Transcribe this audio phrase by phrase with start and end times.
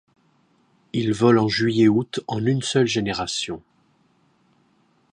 [0.93, 3.61] Il vole en juillet août en une seule génération.